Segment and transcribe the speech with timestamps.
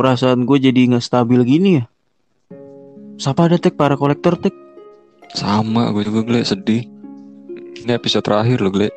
[0.00, 1.84] perasaan gue jadi nggak stabil gini ya?
[3.20, 4.56] Siapa ada tek para kolektor tek?
[5.36, 6.88] Sama gue juga Gle sedih.
[7.84, 8.88] Ini episode terakhir loh Gle.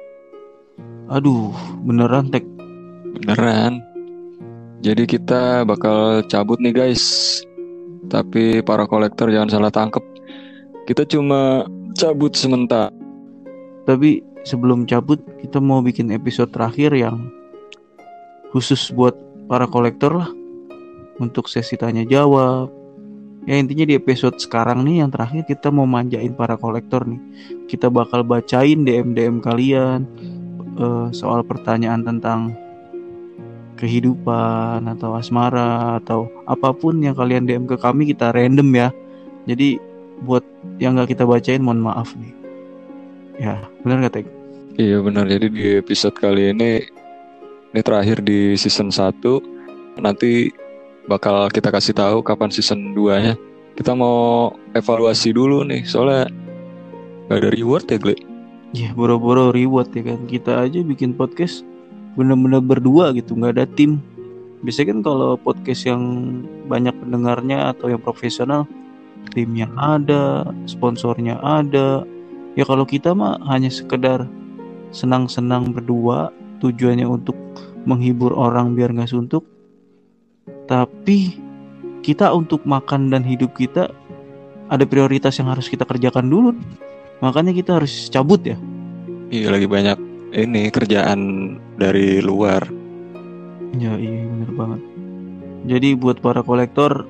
[1.11, 1.51] Aduh,
[1.83, 2.47] beneran tek.
[3.19, 3.83] Beneran.
[4.79, 7.03] Jadi kita bakal cabut nih guys.
[8.07, 10.03] Tapi para kolektor jangan salah tangkep.
[10.87, 11.67] Kita cuma
[11.99, 12.87] cabut sementara.
[13.83, 17.27] Tapi sebelum cabut kita mau bikin episode terakhir yang
[18.55, 19.19] khusus buat
[19.51, 20.31] para kolektor lah
[21.19, 22.71] untuk sesi tanya jawab.
[23.43, 27.19] Ya intinya di episode sekarang nih yang terakhir kita mau manjain para kolektor nih.
[27.67, 30.07] Kita bakal bacain DM DM kalian
[30.79, 32.55] uh, soal pertanyaan tentang
[33.75, 38.89] kehidupan atau asmara atau apa pun yang kalian DM ke kami kita random ya.
[39.43, 39.75] Jadi
[40.23, 40.45] buat
[40.79, 42.31] yang nggak kita bacain mohon maaf nih.
[43.43, 44.27] Ya benar nggak Tek?
[44.79, 45.27] Iya benar.
[45.27, 46.79] Jadi di episode kali ini
[47.75, 50.47] ini terakhir di season 1 nanti
[51.07, 53.33] bakal kita kasih tahu kapan season 2 nya
[53.73, 56.29] kita mau evaluasi dulu nih soalnya
[57.29, 58.15] gak ada reward ya Gle?
[58.73, 60.25] Ya boro-boro reward ya kan.
[60.25, 61.61] Kita aja bikin podcast
[62.17, 64.01] bener-bener berdua gitu nggak ada tim.
[64.65, 66.01] Biasanya kan kalau podcast yang
[66.65, 68.65] banyak pendengarnya atau yang profesional
[69.37, 72.01] timnya ada sponsornya ada.
[72.57, 74.25] Ya kalau kita mah hanya sekedar
[74.93, 76.29] senang-senang berdua
[76.61, 77.37] tujuannya untuk
[77.85, 79.45] menghibur orang biar nggak suntuk
[80.65, 81.37] tapi
[82.03, 83.89] kita untuk makan dan hidup kita
[84.67, 86.51] ada prioritas yang harus kita kerjakan dulu.
[87.23, 88.59] Makanya kita harus cabut ya.
[89.31, 89.97] Iya lagi banyak
[90.35, 91.19] ini kerjaan
[91.79, 92.67] dari luar.
[93.79, 94.81] Ya iya bener banget.
[95.63, 97.07] Jadi buat para kolektor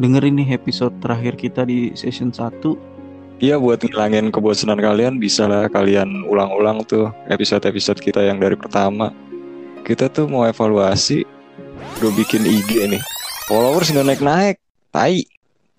[0.00, 2.96] dengerin nih episode terakhir kita di session 1
[3.36, 9.12] Iya buat ngilangin kebosanan kalian bisa lah kalian ulang-ulang tuh episode-episode kita yang dari pertama.
[9.84, 11.35] Kita tuh mau evaluasi
[11.96, 13.00] Udah bikin IG nih.
[13.48, 14.56] Followers nggak naik-naik.
[14.92, 15.24] Tai.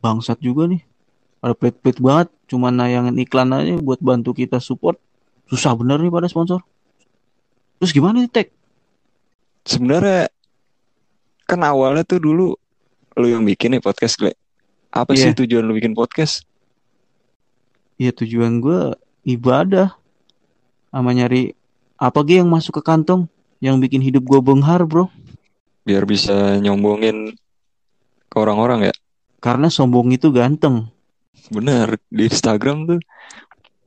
[0.02, 0.82] Bangsat juga nih.
[1.46, 2.34] Ada plit-plit banget.
[2.50, 4.98] Cuma nayangin iklan aja buat bantu kita support.
[5.46, 6.66] Susah bener nih pada sponsor.
[7.78, 8.50] Terus gimana nih Tek?
[9.68, 10.34] Sebenarnya
[11.48, 12.58] Kan awalnya tuh dulu
[13.18, 14.34] Lu yang bikin nih podcast Gle.
[14.90, 15.30] Apa yeah.
[15.30, 15.38] sih iya.
[15.38, 16.46] tujuan lu bikin podcast?
[18.02, 18.94] Iya tujuan gue
[19.26, 19.94] ibadah.
[20.90, 21.54] Sama nyari
[21.98, 23.30] apa ge yang masuk ke kantong?
[23.62, 25.10] Yang bikin hidup gue benghar bro
[25.88, 27.32] biar bisa nyombongin
[28.28, 28.94] ke orang-orang ya.
[29.40, 30.92] Karena sombong itu ganteng.
[31.48, 33.00] Bener di Instagram tuh.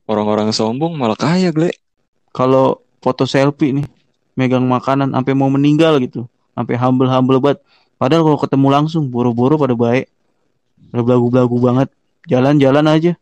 [0.09, 1.69] Orang-orang sombong malah kaya gle.
[2.33, 3.87] Kalau foto selfie nih
[4.33, 6.25] megang makanan sampai mau meninggal gitu.
[6.57, 7.61] Sampai humble humble banget.
[8.01, 10.09] Padahal kalau ketemu langsung boro-boro pada baik.
[10.97, 11.89] Belagu-belagu banget.
[12.25, 13.13] Jalan-jalan aja.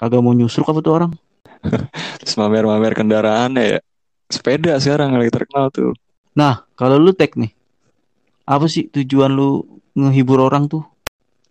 [0.00, 1.12] Kagak mau nyusruk apa tuh orang.
[2.24, 3.84] Terus mamer-mamer kendaraan ya.
[4.32, 5.92] Sepeda sekarang lagi terkenal tuh.
[6.32, 7.55] Nah kalau lu tek nih
[8.46, 9.66] apa sih tujuan lu
[9.98, 10.86] ngehibur orang tuh?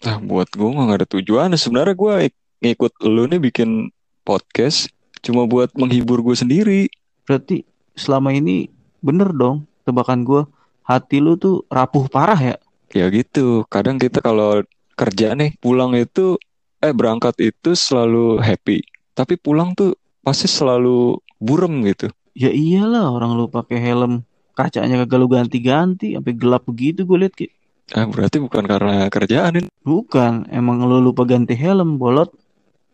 [0.07, 1.51] Nah buat gue gak ada tujuan.
[1.59, 2.31] Sebenarnya gue
[2.63, 3.91] ngikut lu nih bikin
[4.23, 4.87] podcast
[5.19, 6.87] cuma buat menghibur gue sendiri.
[7.27, 7.67] Berarti
[7.99, 8.71] selama ini
[9.03, 10.41] bener dong tebakan gue
[10.87, 12.55] hati lu tuh rapuh parah ya?
[12.95, 13.67] Ya gitu.
[13.67, 14.63] Kadang kita kalau
[14.95, 16.39] kerja nih pulang itu
[16.79, 18.79] eh berangkat itu selalu happy.
[19.11, 22.07] Tapi pulang tuh pasti selalu burem gitu.
[22.35, 24.23] Ya iyalah orang lu pakai helm
[24.55, 27.47] kacanya kagak lu ganti-ganti sampai gelap begitu gue liat ki.
[27.93, 29.69] Ah berarti bukan karena kerjaan ini.
[29.85, 32.33] Bukan emang lu lupa ganti helm bolot.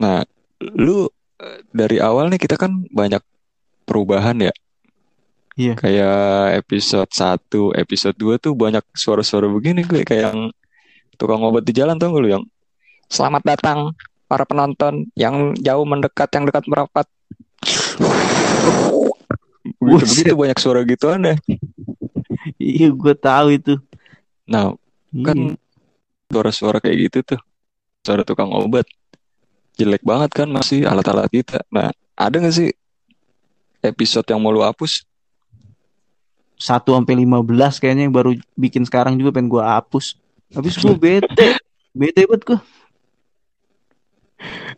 [0.01, 0.25] Nah
[0.59, 1.07] lu
[1.39, 3.23] eh, dari awal nih kita kan banyak
[3.87, 4.53] perubahan ya.
[5.59, 5.73] Iya.
[5.77, 10.39] Kayak episode 1, episode 2 tuh banyak suara-suara begini gue kayak yang
[11.19, 12.43] tukang obat di jalan tuh lu yang
[13.11, 13.79] selamat datang
[14.31, 17.05] para penonton yang jauh mendekat, yang dekat merapat.
[19.99, 21.35] Begitu begitu banyak suara gitu aneh
[22.57, 23.73] iya gue tahu itu.
[24.49, 24.73] Nah
[25.13, 25.37] kan
[26.31, 27.41] suara-suara kayak gitu tuh.
[28.01, 28.87] Suara tukang obat.
[29.77, 31.61] Jelek banget kan masih alat-alat kita.
[31.69, 32.69] Nah ada gak sih
[33.81, 35.05] episode yang mau lu hapus?
[36.61, 40.17] Satu sampai lima belas kayaknya yang baru bikin sekarang juga pengen gue hapus.
[40.53, 41.57] Habis gue bete.
[41.91, 42.59] Bete banget gue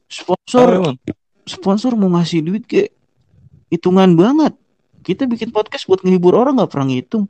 [0.09, 0.97] sponsor.
[1.45, 2.89] Sponsor mau ngasih duit kayak
[3.69, 4.57] hitungan banget
[5.03, 7.27] kita bikin podcast buat ngehibur orang nggak pernah ngitung.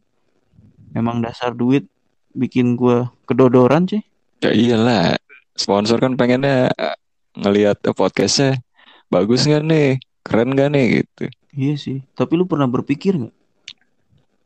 [0.94, 1.90] Emang dasar duit
[2.34, 4.02] bikin gue kedodoran sih
[4.42, 5.16] ya iyalah
[5.56, 6.98] sponsor kan pengennya eh,
[7.38, 8.60] ngelihat podcastnya
[9.08, 9.88] bagus nggak nih
[10.26, 11.30] keren gak nih gitu.
[11.54, 13.36] Iya sih tapi lu pernah berpikir nggak?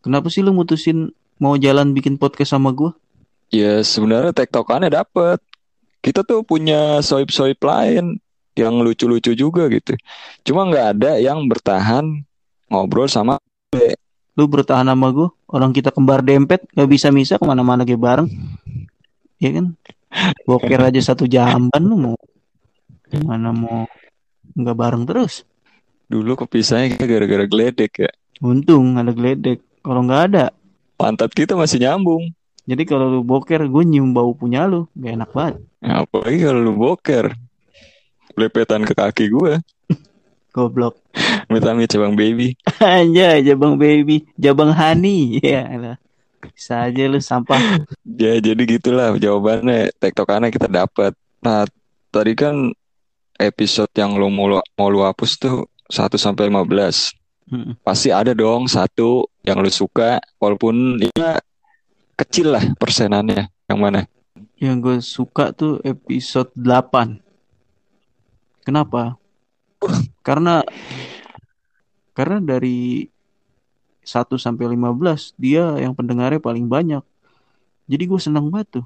[0.03, 2.91] Kenapa sih lu mutusin mau jalan bikin podcast sama gue
[3.49, 5.39] ya sebenarnya tektokannya dapet.
[6.03, 8.21] Kita tuh punya soip soip lain
[8.55, 9.97] yang lucu-lucu juga gitu.
[10.45, 12.26] Cuma nggak ada yang bertahan
[12.67, 13.39] ngobrol sama
[14.37, 18.29] lu bertahan sama gue orang kita kembar dempet gak bisa bisa ke mana-mana kayak bareng
[19.37, 19.73] ya kan
[20.43, 22.17] boker aja satu jamban lu mau
[23.23, 23.87] mana mau
[24.53, 25.43] nggak bareng terus
[26.07, 28.11] Dulu kepisahnya kita gara-gara geledek ya.
[28.39, 30.45] untung ada geledek kalau nggak ada
[30.97, 32.31] Pantat kita masih nyambung.
[32.63, 36.59] jadi kalau lu boker gue nyium bau punya lu gak enak banget Ya, apalagi kalau
[36.59, 37.37] lu boker.
[38.33, 39.61] Lepetan ke kaki gue.
[40.57, 40.97] Goblok
[41.47, 42.57] Amit-amit bang baby.
[42.81, 45.97] aja jabang baby jabang honey ya elah.
[46.41, 47.61] bisa aja lu sampah
[48.21, 49.93] Ya jadi gitulah jawabannya.
[50.01, 51.13] Tektokannya kita dapat.
[51.39, 51.69] Nah
[52.09, 52.73] tadi kan
[53.37, 57.13] episode yang lo mau, lu- mau lu hapus tuh 1 sampai 15.
[57.47, 57.71] Mm.
[57.79, 60.17] Pasti ada dong satu yang lu suka.
[60.41, 61.37] Walaupun ya
[62.17, 63.47] kecil lah persenannya.
[63.69, 64.01] Yang mana?
[64.57, 67.21] yang gue suka tuh episode 8
[68.65, 69.13] kenapa
[70.25, 70.65] karena
[72.17, 73.05] karena dari
[74.01, 77.03] 1 sampai 15 dia yang pendengarnya paling banyak
[77.85, 78.85] jadi gue senang banget tuh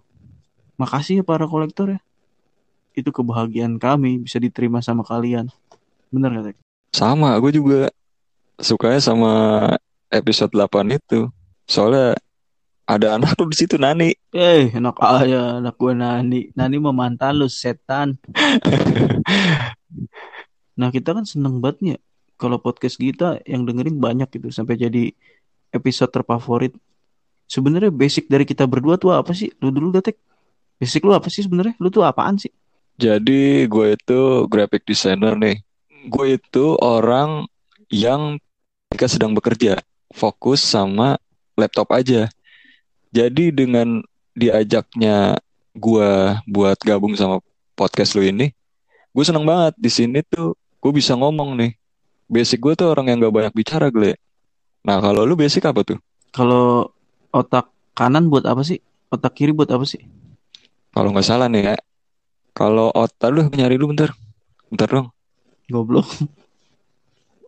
[0.76, 2.00] makasih ya para kolektor ya
[2.92, 5.48] itu kebahagiaan kami bisa diterima sama kalian
[6.12, 6.58] bener gak Tek?
[6.92, 7.88] Sama, gue juga
[8.60, 9.32] sukanya sama
[10.12, 11.32] episode 8 itu.
[11.64, 12.20] Soalnya
[12.84, 14.12] ada anak lu di situ Nani.
[14.36, 18.20] eh enak aja anak gue Nani Nani mau mantan lu setan
[20.80, 21.98] Nah kita kan seneng banget nih
[22.40, 25.14] kalau podcast kita yang dengerin banyak gitu sampai jadi
[25.72, 26.74] episode terfavorit.
[27.46, 29.52] Sebenarnya basic dari kita berdua tuh apa sih?
[29.60, 30.16] Lu dulu Datek.
[30.80, 31.76] Basic lu apa sih sebenarnya?
[31.78, 32.50] Lu tuh apaan sih?
[32.96, 35.60] Jadi gue itu graphic designer nih.
[36.08, 37.46] Gue itu orang
[37.92, 38.40] yang
[38.90, 39.80] ketika sedang bekerja
[40.12, 41.20] fokus sama
[41.60, 42.28] laptop aja.
[43.12, 44.00] Jadi dengan
[44.32, 45.36] diajaknya
[45.76, 46.12] gue
[46.48, 47.44] buat gabung sama
[47.76, 48.56] podcast lu ini,
[49.12, 51.72] gue seneng banget di sini tuh gue bisa ngomong nih.
[52.32, 54.16] Basic gue tuh orang yang gak banyak bicara, Gle.
[54.82, 56.00] Nah, kalau lu basic apa tuh?
[56.32, 56.90] Kalau
[57.30, 58.80] otak kanan buat apa sih?
[59.12, 60.02] Otak kiri buat apa sih?
[60.96, 61.76] Kalau nggak salah nih ya.
[62.56, 64.16] Kalau otak lu nyari lu bentar.
[64.72, 65.08] Bentar dong.
[65.68, 66.08] Goblok.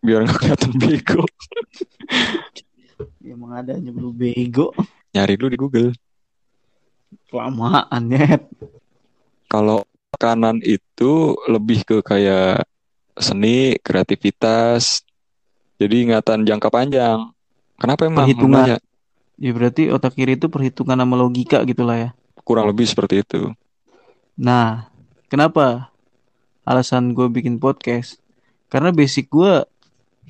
[0.04, 1.24] Biar nggak kelihatan bego.
[3.24, 4.76] Emang ada aja lu bego.
[5.16, 5.90] Nyari dulu di Google.
[7.32, 8.44] Kelamaan net.
[9.48, 9.88] Kalau
[10.18, 12.66] kanan itu lebih ke kayak
[13.18, 15.06] seni, kreativitas.
[15.78, 17.34] Jadi ingatan jangka panjang.
[17.78, 18.26] Kenapa emang?
[18.26, 18.64] Perhitungan.
[18.64, 18.78] Nanya?
[19.42, 22.10] Ya berarti otak kiri itu perhitungan sama logika gitu lah ya.
[22.46, 23.52] Kurang lebih seperti itu.
[24.38, 24.88] Nah,
[25.28, 25.90] kenapa
[26.64, 28.22] alasan gue bikin podcast?
[28.70, 29.66] Karena basic gue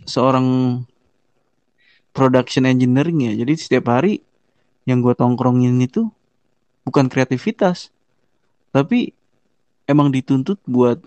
[0.08, 0.80] seorang
[2.16, 3.34] production engineering ya.
[3.44, 4.22] Jadi setiap hari
[4.88, 6.12] yang gue tongkrongin itu
[6.84, 7.90] bukan kreativitas,
[8.76, 9.16] tapi
[9.94, 10.98] emang dituntut buat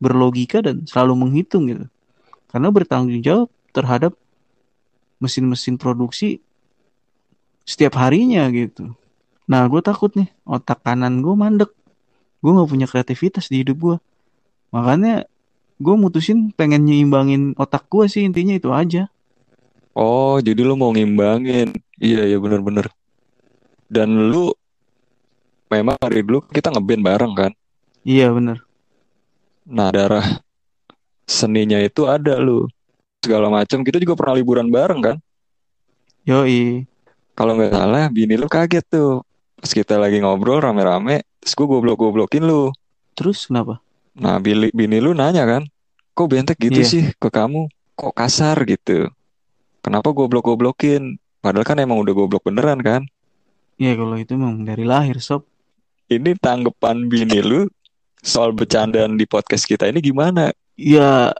[0.00, 1.86] berlogika dan selalu menghitung gitu.
[2.48, 4.16] Karena bertanggung jawab terhadap
[5.20, 6.40] mesin-mesin produksi
[7.68, 8.96] setiap harinya gitu.
[9.44, 11.70] Nah, gue takut nih otak kanan gue mandek
[12.44, 13.96] gue nggak punya kreativitas di hidup gue
[14.68, 15.24] makanya
[15.80, 19.08] gue mutusin pengen nyimbangin otak gue sih intinya itu aja
[19.94, 21.70] Oh, jadi lu mau ngimbangin.
[22.02, 22.90] Iya, iya bener-bener.
[23.86, 24.50] Dan lu
[25.70, 27.52] memang dari dulu kita ngeband bareng kan?
[28.04, 28.58] Iya bener
[29.64, 30.44] Nah, darah
[31.24, 32.68] seninya itu ada lu.
[33.24, 33.80] Segala macam.
[33.80, 35.16] Kita juga pernah liburan bareng kan?
[36.28, 36.86] yoi
[37.34, 39.24] Kalau nggak salah, bini lu kaget tuh.
[39.58, 42.70] Pas kita lagi ngobrol rame-rame, terus gue goblok-goblokin lu.
[43.14, 43.78] terus kenapa
[44.14, 45.62] Nah, bini, bini lu nanya kan,
[46.14, 46.90] kok bentek gitu Iya.
[46.92, 47.66] sih ke kamu?
[47.98, 49.10] Kok kasar gitu?
[49.82, 51.18] Kenapa goblok-goblokin?
[51.42, 53.02] Padahal kan emang udah goblok beneran kan?
[53.74, 55.42] ya kalau itu memang dari lahir sob
[56.06, 57.66] Ini tanggapan bini lu
[58.24, 60.48] soal bercandaan di podcast kita ini gimana?
[60.74, 61.30] ya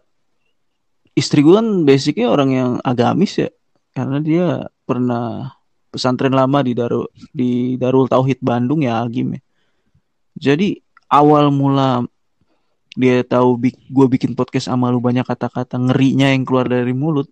[1.15, 3.51] istri gue kan basicnya orang yang agamis ya.
[3.95, 4.47] Karena dia
[4.83, 5.55] pernah
[5.95, 9.41] pesantren lama di Darul di Darul Tauhid Bandung ya Agim ya.
[10.35, 12.03] Jadi awal mula
[12.99, 17.27] dia tahu gue bikin podcast sama lu banyak kata-kata ngerinya yang keluar dari mulut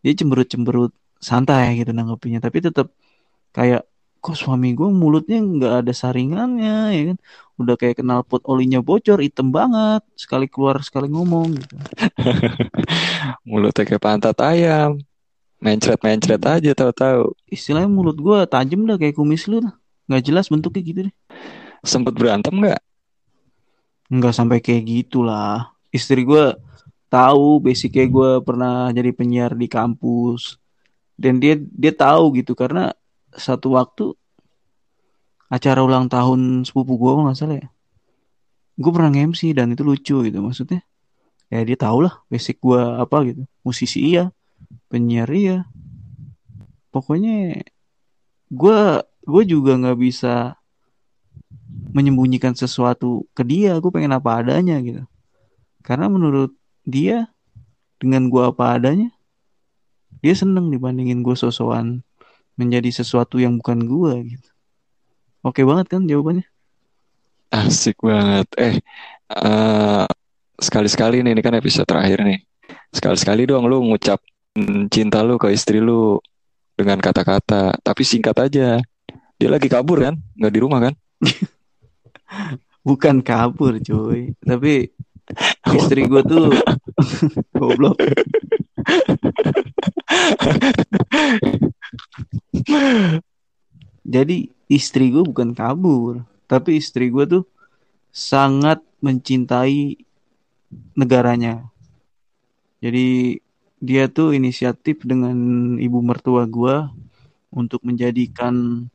[0.00, 2.44] dia cemberut-cemberut santai gitu nanggepinnya.
[2.44, 2.92] Tapi tetap
[3.56, 7.18] kayak kok suami gue mulutnya nggak ada saringannya ya kan
[7.58, 11.74] udah kayak kenal pot olinya bocor hitam banget sekali keluar sekali ngomong gitu
[13.48, 14.98] Mulutnya kayak pantat ayam.
[15.58, 17.34] Mencret-mencret aja tahu-tahu.
[17.50, 19.74] istilahnya mulut gue tajam dah kayak kumis lu lah
[20.06, 21.14] nggak jelas bentuknya gitu deh
[21.82, 22.78] Sempet berantem nggak?
[24.08, 26.54] nggak sampai kayak gitulah istri gue
[27.12, 30.56] tahu basicnya gue pernah jadi penyiar di kampus
[31.18, 32.94] dan dia dia tahu gitu karena
[33.34, 34.16] satu waktu
[35.48, 37.68] acara ulang tahun sepupu gue nggak salah ya.
[38.78, 40.84] Gue pernah nge-MC dan itu lucu gitu maksudnya.
[41.48, 43.42] Ya dia tahu lah basic gue apa gitu.
[43.64, 44.30] Musisi iya
[44.92, 45.64] penyiar iya.
[46.92, 47.64] Pokoknya
[48.48, 50.56] gue gue juga nggak bisa
[51.96, 53.76] menyembunyikan sesuatu ke dia.
[53.80, 55.02] Gue pengen apa adanya gitu.
[55.80, 56.52] Karena menurut
[56.84, 57.32] dia
[57.98, 59.10] dengan gue apa adanya
[60.22, 62.02] dia seneng dibandingin gue sosokan
[62.58, 64.50] menjadi sesuatu yang bukan gue gitu
[65.46, 66.44] oke banget kan jawabannya
[67.48, 68.44] Asik banget.
[68.60, 68.76] Eh,
[69.32, 70.04] uh,
[70.60, 72.44] sekali-sekali nih, ini kan episode terakhir nih.
[72.92, 74.20] Sekali-sekali dong lu ngucap
[74.92, 76.20] cinta lu ke istri lu
[76.76, 78.76] dengan kata-kata, tapi singkat aja.
[79.38, 80.14] Dia lagi kabur kan?
[80.36, 80.94] Nggak di rumah kan?
[82.88, 84.92] Bukan kabur cuy, tapi
[85.78, 86.52] istri gue tuh
[87.56, 87.96] goblok.
[94.08, 97.44] Jadi istri gue bukan kabur, tapi istri gue tuh
[98.08, 100.00] sangat mencintai
[100.96, 101.68] negaranya.
[102.80, 103.38] Jadi
[103.78, 105.36] dia tuh inisiatif dengan
[105.78, 106.88] ibu mertua gue
[107.54, 108.86] untuk menjadikan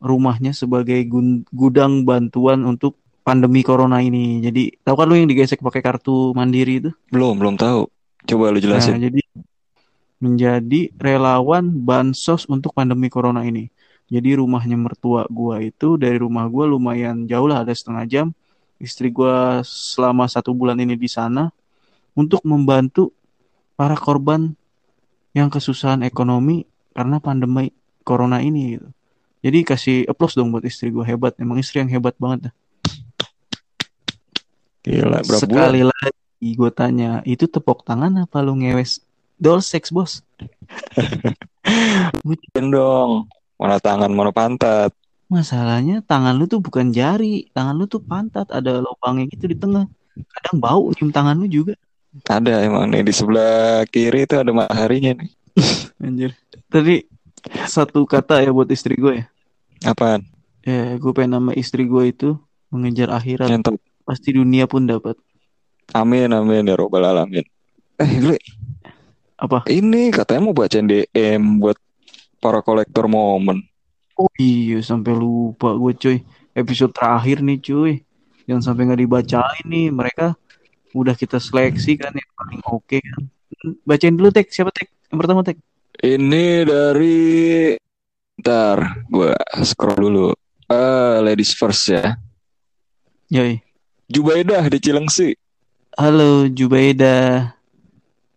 [0.00, 1.04] rumahnya sebagai
[1.52, 4.40] gudang bantuan untuk pandemi corona ini.
[4.40, 6.90] Jadi tahu kan lu yang digesek pakai kartu mandiri itu?
[7.12, 7.86] Belum, belum tahu.
[8.24, 8.96] Coba lu jelasin.
[8.96, 9.20] Nah, jadi
[10.20, 13.72] menjadi relawan bansos untuk pandemi corona ini.
[14.06, 18.26] Jadi rumahnya mertua gua itu dari rumah gua lumayan jauh lah ada setengah jam.
[18.80, 21.48] Istri gua selama satu bulan ini di sana
[22.12, 23.16] untuk membantu
[23.74, 24.52] para korban
[25.32, 27.72] yang kesusahan ekonomi karena pandemi
[28.04, 28.88] corona ini gitu.
[29.40, 31.32] Jadi kasih applause dong buat istri gue hebat.
[31.40, 32.52] Emang istri yang hebat banget.
[34.84, 35.92] Gila, berapa Sekali bulan?
[35.96, 39.00] lagi gue tanya, itu tepuk tangan apa lu ngewes?
[39.40, 40.20] Doll sex bos.
[42.26, 43.10] Bukan dong.
[43.56, 44.92] Mana tangan, mana pantat.
[45.32, 49.86] Masalahnya tangan lu tuh bukan jari, tangan lu tuh pantat, ada lubangnya gitu di tengah.
[50.26, 51.78] Kadang bau nyium tangan lu juga.
[52.26, 55.30] Ada emang nih di sebelah kiri itu ada mataharinya nih.
[56.02, 56.34] Anjir.
[56.66, 57.06] Tadi
[57.70, 59.24] satu kata ya buat istri gue ya.
[59.86, 60.26] Apaan?
[60.66, 62.34] Ya, gue pengen nama istri gue itu
[62.74, 63.46] mengejar akhirat.
[63.48, 63.78] Nyentuh.
[64.02, 65.14] Pasti dunia pun dapat.
[65.94, 67.46] Amin amin ya robbal alamin.
[68.02, 68.36] Eh, gue
[69.40, 69.64] apa?
[69.64, 71.80] Ini katanya mau bacain DM buat
[72.38, 73.64] para kolektor momen.
[74.20, 76.18] Oh iya sampai lupa gue cuy.
[76.52, 77.92] Episode terakhir nih cuy.
[78.44, 79.88] Jangan sampai nggak dibacain nih.
[79.88, 80.36] Mereka
[80.92, 83.22] udah kita seleksi kan yang paling oke okay, kan.
[83.88, 84.52] Bacain dulu tek.
[84.52, 84.92] Siapa tek?
[85.08, 85.56] Yang pertama tek.
[86.00, 87.20] Ini dari
[88.40, 89.32] Ntar gue
[89.64, 90.28] scroll dulu.
[90.68, 92.16] Uh, ladies first ya.
[93.32, 93.60] Yoi.
[94.08, 95.36] Jubaidah di Cilengsi.
[95.96, 97.59] Halo Jubaidah.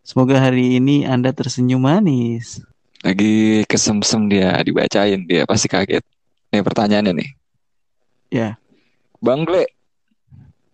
[0.03, 2.59] Semoga hari ini Anda tersenyum manis.
[2.99, 6.03] Lagi kesemsem dia dibacain dia pasti kaget.
[6.51, 7.29] Nih pertanyaannya nih.
[8.27, 8.59] Ya.
[9.23, 9.63] Bangle.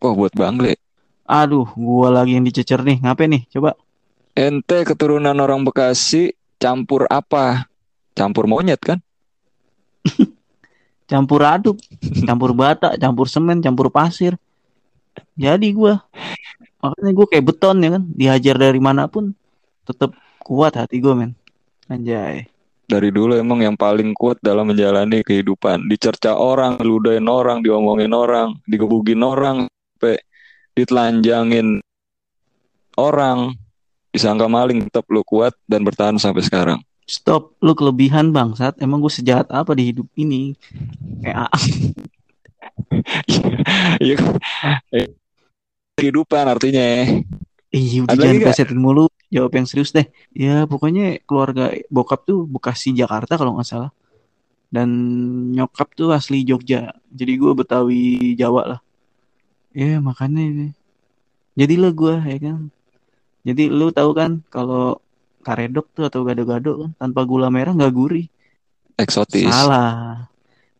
[0.01, 0.73] Oh buat Bangle.
[1.29, 2.97] Aduh, gua lagi yang dicecer nih.
[3.05, 3.45] Ngapain nih?
[3.53, 3.77] Coba.
[4.33, 7.69] Ente keturunan orang Bekasi campur apa?
[8.17, 8.97] Campur monyet kan?
[11.09, 11.77] campur aduk,
[12.25, 14.41] campur bata, campur semen, campur pasir.
[15.37, 16.01] Jadi gua
[16.79, 19.35] makanya gue kayak beton ya kan, dihajar dari mana pun
[19.83, 21.31] tetap kuat hati gue men.
[21.89, 22.47] Anjay.
[22.89, 25.85] Dari dulu emang yang paling kuat dalam menjalani kehidupan.
[25.85, 30.17] Dicerca orang, ludahin orang, diomongin orang, digebugin orang, sampai
[30.73, 31.85] ditelanjangin
[32.97, 33.53] orang,
[34.09, 36.81] disangka maling, tetap lu kuat dan bertahan sampai sekarang.
[37.09, 38.77] Stop, lu kelebihan bangsat.
[38.81, 40.57] Emang gue sejahat apa di hidup ini?
[41.21, 41.49] Kayak
[44.05, 44.17] Iya,
[45.99, 46.85] kehidupan artinya.
[47.69, 49.05] Iya, udah jangan kasetin mulu.
[49.29, 50.09] Jawab yang serius deh.
[50.33, 53.91] Ya pokoknya keluarga bokap tuh Bekasi Jakarta kalau nggak salah.
[54.73, 54.89] Dan
[55.53, 56.97] nyokap tuh asli Jogja.
[57.13, 58.81] Jadi gue Betawi Jawa lah.
[59.73, 60.67] Ya makanya ini.
[61.53, 62.59] Jadilah gue ya kan?
[63.45, 64.97] Jadi lu tahu kan kalau
[65.45, 68.25] karedok tuh atau gado-gado kan tanpa gula merah nggak gurih.
[68.97, 69.45] Eksotis.
[69.45, 70.25] Salah.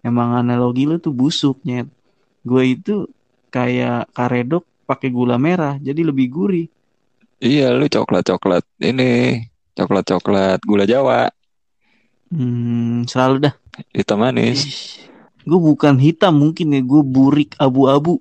[0.02, 1.86] Emang analogi lu tuh busuknya
[2.42, 3.06] gue itu
[3.54, 6.67] kayak karedok pakai gula merah jadi lebih gurih
[7.39, 9.39] Iya, lu coklat-coklat ini,
[9.72, 11.31] coklat-coklat gula Jawa.
[12.27, 13.55] Hmm, selalu dah.
[13.96, 14.67] Hitam manis.
[15.48, 18.19] Gue bukan hitam mungkin ya, gue burik abu-abu.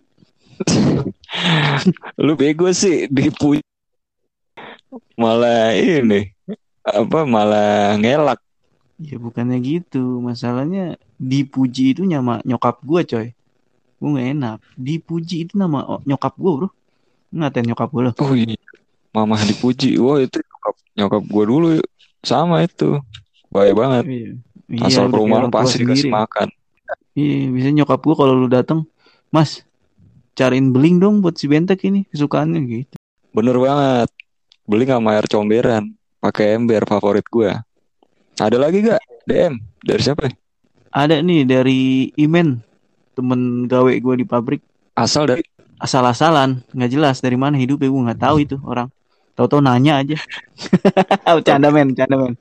[2.25, 3.59] lu bego sih dipuji.
[5.19, 6.31] Malah ini
[6.87, 8.39] apa malah ngelak.
[9.03, 13.29] Ya bukannya gitu, masalahnya dipuji itu nama nyokap gue coy.
[13.99, 14.57] Gue gak enak.
[14.79, 16.69] Dipuji itu nama nyokap gue bro.
[17.35, 18.15] Ngatain nyokap gue loh.
[18.23, 18.57] Oh iya.
[19.13, 19.99] Mama dipuji.
[19.99, 21.69] Wah itu nyokap, nyokap gue dulu
[22.23, 22.99] sama itu.
[23.51, 24.05] Baik banget.
[24.07, 24.31] Iya.
[24.69, 26.49] iya asal ke rumah pasti dikasih makan.
[27.19, 28.87] Iya bisa nyokap gue kalau lu dateng
[29.29, 29.67] mas
[30.39, 32.95] cariin beling dong buat si bentek ini kesukaannya gitu.
[33.35, 34.09] Bener banget.
[34.69, 35.99] Beling sama air comberan.
[36.19, 37.47] Pakai ember favorit gue
[38.43, 40.31] Ada lagi gak DM dari siapa?
[40.91, 42.63] Ada nih dari Imen,
[43.19, 44.63] temen gawe gue di pabrik.
[44.95, 45.43] Asal dari
[45.79, 48.91] Asal-asalan, nggak jelas dari mana hidupnya gue nggak tahu itu orang.
[49.39, 50.19] Tahu-tahu nanya aja.
[51.47, 52.35] Canda men, canda men.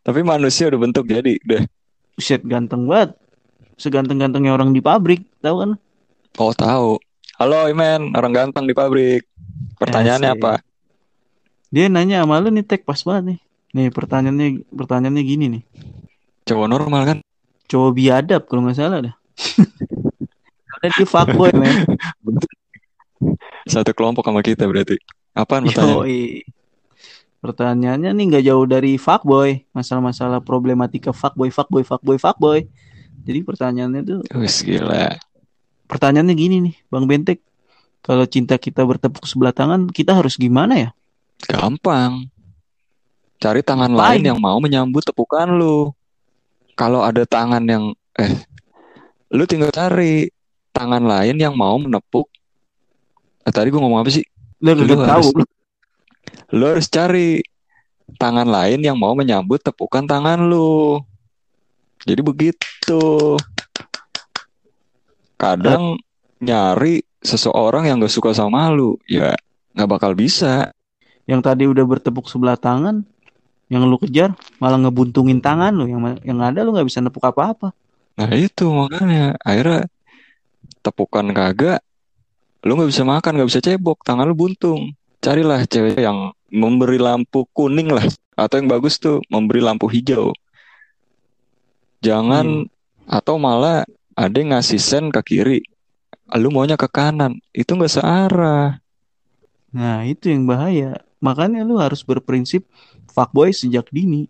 [0.00, 1.68] tapi manusia udah bentuk jadi udah.
[2.16, 3.12] Buset ganteng banget.
[3.76, 5.70] Seganteng-gantengnya orang di pabrik, tahu kan?
[6.40, 6.96] Oh tahu.
[7.36, 9.28] Halo Imen, orang ganteng di pabrik.
[9.76, 10.40] Pertanyaannya Asik.
[10.40, 10.52] apa?
[11.68, 13.38] Dia nanya sama lu nih tag pas banget nih.
[13.76, 15.62] Nih pertanyaannya pertanyaannya gini nih.
[16.48, 17.18] Cowok normal kan?
[17.68, 19.14] Cowok biadab kalau nggak salah dah.
[20.70, 21.74] Karena dia fuckboy men.
[23.68, 24.96] Satu kelompok sama kita berarti.
[25.36, 26.04] Apaan pertanyaan?
[26.04, 26.42] Yoi.
[27.40, 32.58] Pertanyaannya nih nggak jauh dari fuckboy, masalah-masalah problematika fuckboy, fuckboy, fuckboy, fuckboy.
[33.24, 35.16] Jadi pertanyaannya tuh, Wis gila.
[35.88, 37.40] pertanyaannya gini nih, Bang Bentek.
[38.00, 40.90] Kalau cinta kita bertepuk sebelah tangan, kita harus gimana ya?
[41.44, 42.28] Gampang.
[43.40, 44.20] Cari tangan Ngapain?
[44.20, 45.92] lain yang mau menyambut tepukan lu.
[46.76, 48.36] Kalau ada tangan yang eh
[49.30, 50.26] lu tinggal cari
[50.70, 52.26] tangan lain yang mau menepuk.
[53.42, 54.26] Eh, tadi gua ngomong apa sih?
[54.60, 55.30] Lu Lu udah tahu.
[55.32, 55.50] harus-
[56.50, 57.40] Lu harus cari
[58.18, 60.98] tangan lain yang mau menyambut tepukan tangan lu.
[62.02, 63.38] Jadi begitu.
[65.40, 65.96] Kadang
[66.40, 69.32] nyari seseorang yang gak suka sama lu, ya
[69.76, 70.72] nggak bakal bisa.
[71.24, 73.04] Yang tadi udah bertepuk sebelah tangan,
[73.70, 77.72] yang lu kejar malah ngebuntungin tangan lu, yang yang ada lu nggak bisa nepuk apa-apa.
[78.20, 79.88] Nah itu makanya akhirnya
[80.84, 81.80] tepukan kagak,
[82.60, 84.92] lu nggak bisa makan, nggak bisa cebok, tangan lu buntung.
[85.24, 88.04] Carilah cewek yang memberi lampu kuning lah,
[88.36, 90.36] atau yang bagus tuh memberi lampu hijau.
[92.04, 92.68] Jangan
[93.08, 95.60] atau malah ada yang ngasih sen ke kiri,
[96.36, 98.80] lu maunya ke kanan, itu nggak searah.
[99.72, 101.00] Nah, itu yang bahaya.
[101.20, 102.64] Makanya lu harus berprinsip
[103.12, 104.28] fuckboy sejak dini.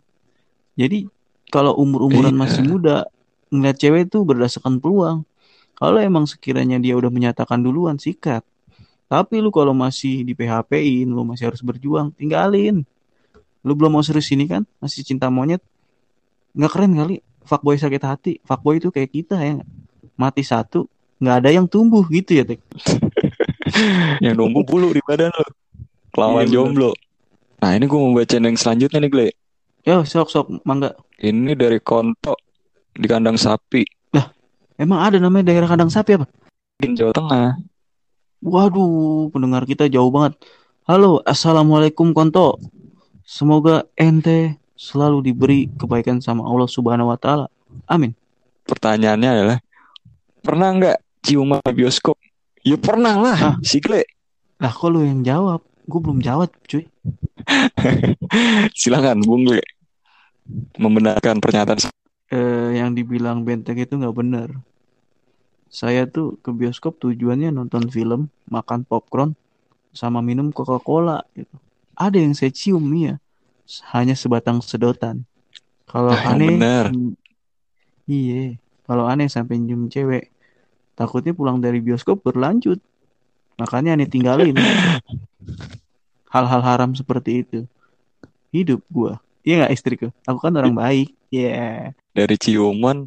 [0.75, 1.07] Jadi
[1.51, 2.41] kalau umur-umuran Iya.
[2.43, 3.07] masih muda,
[3.51, 5.27] ngeliat cewek itu berdasarkan peluang.
[5.75, 8.45] Kalau emang sekiranya dia udah menyatakan duluan, sikat.
[9.11, 12.87] Tapi lu kalau masih di PHP-in, lu masih harus berjuang, tinggalin.
[13.61, 15.59] Lu belum mau serius ini kan, masih cinta monyet.
[16.55, 18.33] Nggak keren kali, fuckboy sakit hati.
[18.45, 19.61] Fuckboy itu kayak kita ya.
[20.15, 20.87] Mati satu,
[21.19, 22.61] nggak ada yang tumbuh gitu ya, Tek.
[24.25, 25.47] Yang numbuh bulu di badan lu.
[26.11, 26.55] Kelawan Iya, bener.
[26.55, 26.91] jomblo.
[27.63, 29.29] Nah ini gue mau bacain yang selanjutnya nih Gle.
[29.87, 30.99] Yo, sok-sok, mangga.
[31.23, 32.35] Ini dari konto
[33.01, 33.89] di kandang sapi
[34.81, 36.25] Emang ada namanya daerah kandang sapi apa?
[36.81, 37.61] di Jawa Tengah.
[38.41, 40.41] Waduh, pendengar kita jauh banget.
[40.89, 42.57] Halo, assalamualaikum Konto.
[43.21, 47.53] Semoga ente selalu diberi kebaikan sama Allah Subhanahu wa Ta'ala.
[47.85, 48.17] Amin.
[48.65, 49.59] Pertanyaannya adalah
[50.41, 50.97] pernah nggak
[51.29, 52.17] ciuman bioskop?
[52.65, 53.55] Ya pernah lah, Ah.
[53.61, 54.09] si Gle.
[54.57, 55.61] Lah, kok lu yang jawab?
[55.85, 56.89] Gue belum jawab, cuy.
[58.81, 59.61] Silakan Bung Gle
[60.81, 61.77] membenarkan pernyataan
[62.31, 64.49] Eh, yang dibilang benteng itu nggak benar.
[65.71, 69.35] Saya tuh ke bioskop tujuannya nonton film, makan popcorn,
[69.91, 71.27] sama minum Coca-Cola.
[71.35, 71.51] Gitu.
[71.99, 73.15] Ada yang saya cium nih ya,
[73.95, 75.27] hanya sebatang sedotan.
[75.91, 76.85] Kalau Ah, yang aneh, benar.
[76.95, 77.13] mm,
[78.07, 78.59] iya.
[78.87, 80.31] Kalau aneh sampai nyium cewek,
[80.99, 82.79] takutnya pulang dari bioskop berlanjut.
[83.59, 84.55] Makanya aneh tinggalin.
[86.35, 87.59] Hal-hal haram seperti itu.
[88.55, 89.19] Hidup gua.
[89.47, 90.07] Iya nggak istriku?
[90.29, 91.15] Aku kan orang baik.
[91.31, 91.95] Iya.
[92.11, 93.07] dari ciuman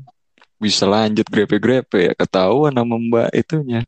[0.56, 3.84] bisa lanjut grepe-grepe ya ketahuan sama mbak itunya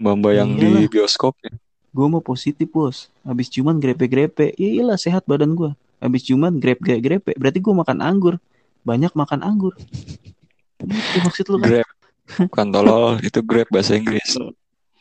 [0.00, 1.52] mbak-mbak yang di bioskop ya.
[1.94, 3.12] Gue mau positif bos.
[3.22, 4.56] Habis ciuman grepe-grepe.
[4.58, 5.70] Ya iyalah sehat badan gue.
[6.02, 7.38] Habis ciuman grepe-grepe.
[7.38, 8.42] Berarti gue makan anggur.
[8.82, 9.78] Banyak makan anggur.
[10.82, 11.68] Itu maksud lu kan?
[11.70, 11.88] Grab
[12.24, 14.40] bukan tolol itu grab bahasa Inggris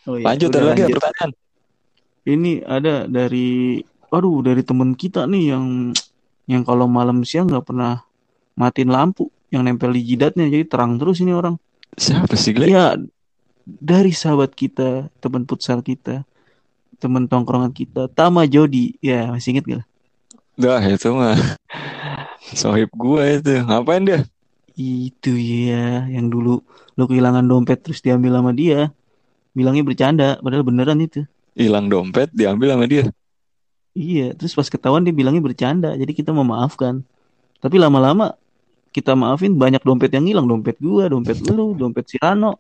[0.03, 0.35] Oh, iya.
[0.35, 0.99] lanjut ada lagi lanjut.
[0.99, 1.31] pertanyaan
[2.27, 3.79] Ini ada dari,
[4.11, 5.95] aduh dari temen kita nih yang
[6.49, 8.03] yang kalau malam siang nggak pernah
[8.59, 11.55] matiin lampu, yang nempel di jidatnya jadi terang terus ini orang.
[11.93, 12.73] siapa sih Gle?
[12.73, 12.97] Iya,
[13.63, 16.25] dari sahabat kita, teman futsal kita,
[16.99, 18.97] teman tongkrongan kita, Tama Jody.
[18.99, 19.85] Ya masih inget gak?
[20.53, 21.37] Dah itu mah
[22.53, 24.21] sohib gue itu ngapain dia
[24.77, 26.61] Itu ya, yang dulu
[26.93, 28.89] lu kehilangan dompet terus diambil sama dia.
[29.53, 31.29] Bilangnya bercanda, padahal beneran itu.
[31.53, 33.05] hilang dompet diambil sama dia
[33.93, 37.05] Iya, terus pas ketahuan dia bilangnya bercanda, jadi kita memaafkan.
[37.61, 38.33] Tapi lama-lama
[38.89, 42.57] kita maafin banyak dompet yang hilang, dompet gua, dompet lu, dompet si Rano,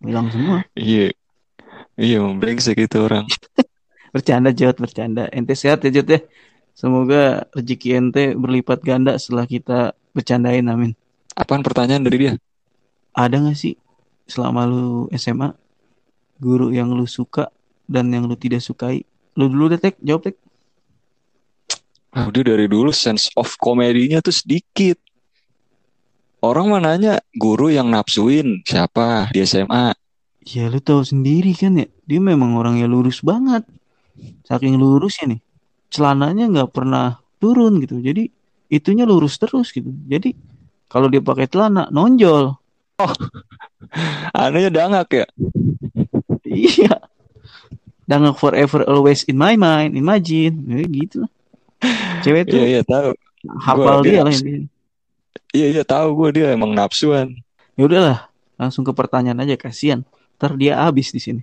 [0.00, 0.66] hilang semua.
[0.76, 1.12] iya
[1.96, 3.28] iya brengsek itu orang
[4.12, 5.24] Bercanda Jod, bercanda.
[5.32, 6.20] Ente sehat ya Jod ya.
[6.76, 10.92] Semoga rezeki ente berlipat ganda setelah kita bercandain, amin.
[11.32, 12.32] apaan pertanyaan dari dia
[13.16, 13.76] Ada gak sih
[14.28, 15.56] selama lu SMA
[16.36, 17.48] guru yang lu suka
[17.88, 19.04] dan yang lu tidak sukai?
[19.32, 20.36] Lu dulu deh Tek, jawab Tek.
[22.12, 25.00] Ah, dia dari dulu sense of komedinya tuh sedikit.
[26.44, 29.96] Orang mananya guru yang napsuin siapa di SMA.
[30.44, 33.64] Ya lu tahu sendiri kan ya, dia memang orang yang lurus banget.
[34.44, 35.40] Saking lurusnya nih,
[35.88, 37.96] celananya nggak pernah turun gitu.
[38.02, 38.28] Jadi
[38.68, 39.88] itunya lurus terus gitu.
[40.04, 40.36] Jadi
[40.92, 42.52] kalau dia pakai celana nonjol.
[44.36, 45.26] Anehnya dangak ya.
[46.44, 47.08] Iya.
[48.04, 50.60] Dangak forever always in my mind, imagine.
[50.68, 51.32] Ya, gitu lah.
[52.22, 53.10] Cewek tuh Iya iya tahu.
[53.58, 54.46] hafal Gua- dia dia lah nafsu.
[54.46, 54.66] ini.
[55.52, 57.28] Iya iya tahu gue dia emang nafsuan.
[57.76, 58.18] Ya udahlah,
[58.56, 60.00] langsung ke pertanyaan aja kasihan.
[60.38, 61.42] Ntar dia habis di sini.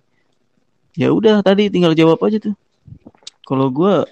[0.97, 2.55] Ya udah tadi tinggal jawab aja tuh.
[3.45, 4.05] Kalau gua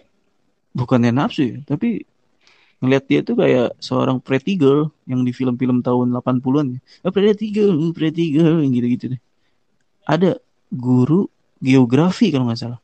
[0.73, 2.05] bukannya nafsu ya, tapi
[2.77, 6.77] ngeliat dia tuh kayak seorang pretty girl yang di film-film tahun 80-an.
[7.01, 9.21] Oh, pretty girl, pretty girl, yang gitu-gitu deh.
[10.05, 10.37] Ada
[10.69, 11.25] guru
[11.57, 12.79] geografi kalau nggak salah.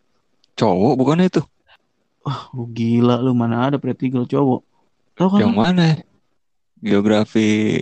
[0.58, 1.42] Cowok bukan itu?
[2.24, 4.62] Wah, lu gila lu mana ada girl cowok.
[5.20, 5.40] Tahu kan?
[5.44, 5.86] Yang mana?
[6.80, 7.80] Geografi.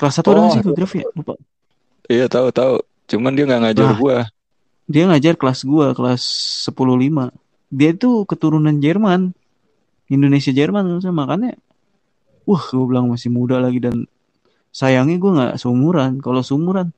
[0.00, 0.52] Kelas satu ada Oh.
[0.52, 1.08] sih geografi ya?
[1.12, 1.36] Lupa.
[2.08, 2.80] Iya tahu tahu.
[3.06, 3.96] Cuman dia nggak ngajar Ah.
[3.96, 4.16] gua.
[4.90, 6.22] Dia ngajar kelas gua, kelas
[6.66, 7.30] 10-5.
[7.70, 9.36] Dia tuh keturunan Jerman.
[10.10, 11.54] Indonesia Jerman makanya
[12.42, 14.10] wah gue bilang masih muda lagi dan
[14.74, 16.90] sayangnya gue nggak seumuran kalau seumuran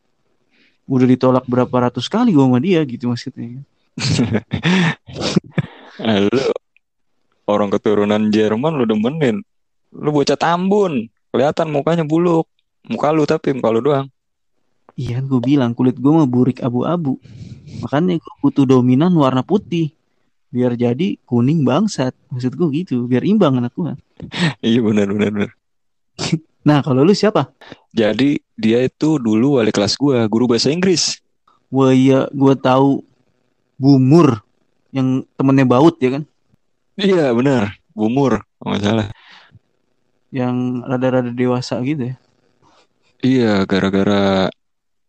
[0.88, 3.61] udah ditolak berapa ratus kali gue sama dia gitu maksudnya
[6.00, 6.44] Eh, lu
[7.44, 9.44] orang keturunan Jerman lu demenin.
[9.92, 11.09] Lu bocah Tambun.
[11.28, 12.48] Kelihatan mukanya buluk.
[12.88, 14.09] Muka lu tapi muka lu doang.
[14.92, 17.16] iya gue bilang kulit gue mah burik abu-abu
[17.81, 19.88] makanya gue butuh dominan warna putih
[20.52, 23.96] biar jadi kuning bangsat maksud gue gitu biar imbang anak gue
[24.61, 25.50] Iya benar benar benar.
[26.68, 27.48] nah kalau lu siapa
[27.96, 31.24] Jadi dia itu dulu wali kelas gua, guru bahasa Inggris.
[31.72, 33.00] wah iya gue tahu
[33.81, 34.44] Bumur
[34.92, 36.24] yang temennya Baut ya kan?
[37.00, 39.07] Iya benar, Bumur, kalau nggak salah.
[40.33, 42.16] yang rada-rada dewasa gitu ya?
[43.22, 44.48] Iya, gara-gara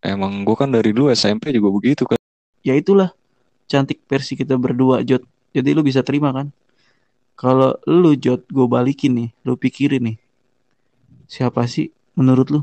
[0.04, 2.19] emang gua kan dari dulu SMP juga begitu kan.
[2.63, 3.12] ya itulah.
[3.72, 5.24] Cantik versi kita berdua Jot.
[5.56, 6.52] Jadi lu bisa terima kan?
[7.39, 9.30] Kalau lu Jot gue balikin nih.
[9.48, 10.17] Lu pikirin nih.
[11.28, 12.62] Siapa sih menurut lu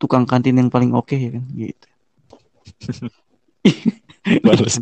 [0.00, 1.44] tukang kantin yang paling oke ya kan?
[1.54, 1.88] Gitu.
[4.44, 4.80] Balas.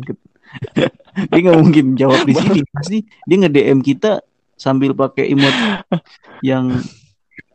[1.15, 4.21] Dia nggak mungkin jawab di sini pasti dia nge DM kita
[4.53, 5.55] sambil pakai emot
[6.41, 6.71] yang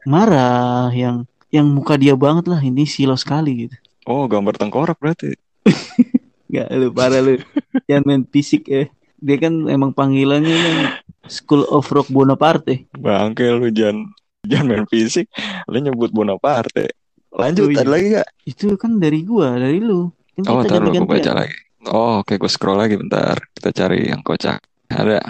[0.05, 3.77] marah yang yang muka dia banget lah ini silo sekali gitu
[4.09, 5.37] Oh, gambar tengkorak berarti.
[6.49, 7.37] Gak lu parah lu
[7.85, 8.89] Jangan main fisik ya
[9.21, 10.77] Dia kan emang panggilannya kan
[11.29, 14.09] School of Rock Bonaparte Bangke lu jangan
[14.49, 15.29] jangan main fisik.
[15.69, 16.97] Lu nyebut Bonaparte.
[17.29, 17.85] Lanjut, Oh, iya.
[17.85, 18.29] ada lagi gak?
[18.49, 20.09] Itu kan dari gua Dari lu
[20.41, 21.57] kan Oh, kita ntar lu baca lagi.
[21.87, 23.39] Oh, oke, gue scroll lagi bentar.
[23.55, 24.59] Kita cari yang kocak.
[24.91, 25.23] Ada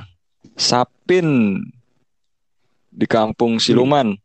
[0.57, 1.61] Sapin
[2.89, 4.17] di kampung Siluman.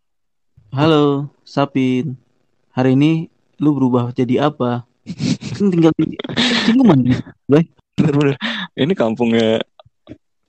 [0.71, 2.17] Halo Sapin
[2.73, 3.29] Hari ini
[3.61, 4.87] Lu berubah jadi apa
[5.59, 6.15] Kan tinggal di
[6.65, 7.03] Ciluman
[7.93, 8.39] Bener-bener.
[8.73, 9.61] Ini kampungnya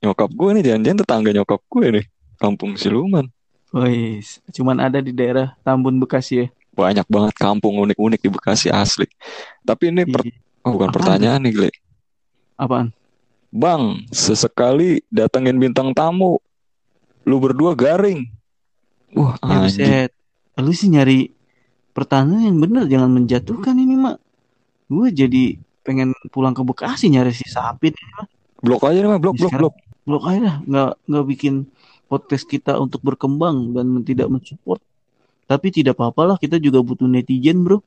[0.01, 2.07] nyokap gue nih, jangan-jangan tetangga nyokap gue nih.
[2.39, 3.27] Kampung Siluman.
[3.75, 6.47] Wais Cuman ada di daerah Tambun Bekasi ya
[6.79, 9.11] Banyak banget kampung unik-unik di Bekasi asli.
[9.67, 11.71] Tapi ini per- Ih, oh, bukan Apaan pertanyaan nih, Gle.
[12.57, 12.91] Apaan
[13.55, 16.43] Bang, sesekali datengin bintang tamu.
[17.23, 18.27] Lu berdua garing.
[19.15, 19.87] Wah, Ya anjing.
[19.87, 20.11] buset
[20.59, 21.31] Lu sih nyari
[21.95, 24.19] Pertanyaan yang bener Jangan menjatuhkan ini mak
[24.91, 25.55] Gue jadi
[25.87, 27.95] pengen pulang ke Bekasi nyari si Sapin
[28.59, 29.23] Blok aja nih, mah.
[29.23, 29.75] blok, blok, blok.
[30.03, 31.55] blok aja dah nggak nggak bikin
[32.11, 34.81] podcast kita untuk berkembang dan tidak mensupport
[35.47, 37.81] tapi tidak apa-apa lah kita juga butuh netizen bro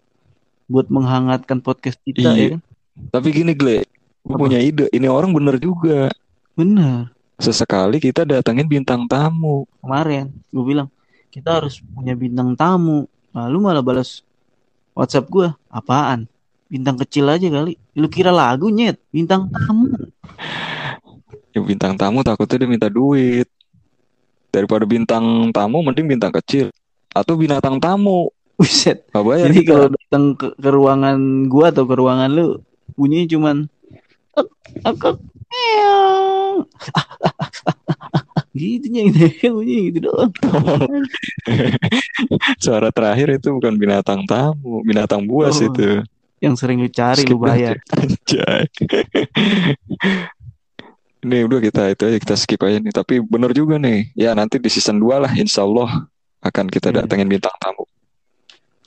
[0.67, 2.36] buat menghangatkan podcast kita Iya.
[2.36, 2.62] ya kan
[3.10, 3.86] Tapi gini, Gle.
[4.21, 4.89] Gue punya ide.
[4.89, 6.10] Ini orang bener juga.
[6.53, 9.69] bener Sesekali kita datengin bintang tamu.
[9.80, 10.89] kemarin gue bilang
[11.30, 14.25] kita harus punya bintang tamu lalu malah balas
[14.91, 16.25] WhatsApp gue apaan
[16.65, 19.93] bintang kecil aja kali lu kira lagu nyet bintang tamu
[21.49, 23.49] Ya, bintang tamu takutnya dia minta duit.
[24.49, 26.69] Daripada bintang tamu, mending bintang kecil.
[27.10, 28.30] Atau binatang tamu.
[28.62, 32.48] Buset bayar Jadi kalau datang ke, ke ruangan gua atau ke ruangan lu
[32.98, 33.58] bunyinya cuman
[34.34, 34.50] "Ek,
[34.82, 35.17] ek, ek,
[35.48, 36.58] meong."
[38.58, 39.17] gitu nya gitu
[39.62, 40.32] bunyinya gitu doang.
[42.58, 45.70] Suara terakhir itu bukan binatang tamu, binatang buas Oh.
[45.70, 46.02] itu.
[46.38, 47.78] Yang sering lu cari Skip lu bayar.
[51.17, 52.93] Ini udah kita itu aja kita skip aja nih.
[52.93, 54.13] Tapi bener juga nih.
[54.13, 56.06] Ya nanti di season 2 lah insya Allah
[56.46, 57.04] akan kita Iya.
[57.06, 57.86] datengin bintang tamu.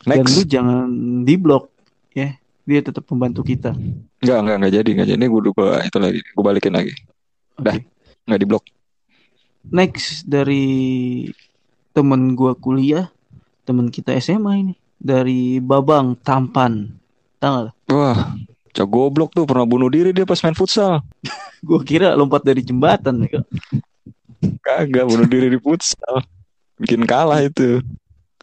[0.06, 0.48] Dan lu Next.
[0.48, 0.86] jangan
[1.24, 1.68] di blok
[2.16, 2.36] ya.
[2.64, 3.74] Dia tetap membantu kita.
[4.22, 5.18] Enggak, enggak, enggak jadi, enggak jadi.
[5.20, 6.20] Ini gue lupa itu lagi.
[6.22, 6.92] Gue balikin lagi.
[7.56, 7.64] Oke.
[7.66, 7.76] Dah.
[8.28, 8.64] Enggak di blok.
[9.60, 11.28] next dari
[11.92, 13.12] temen gua kuliah,
[13.68, 16.88] temen kita SMA ini dari Babang Tampan.
[17.40, 17.74] Tahu gak?
[17.92, 18.36] Wah,
[18.72, 21.00] cak goblok tuh pernah bunuh diri dia pas main futsal.
[21.66, 23.40] Gua kira lompat dari jembatan ya.
[24.64, 26.24] Kagak bunuh diri di futsal.
[26.80, 27.84] Bikin kalah itu.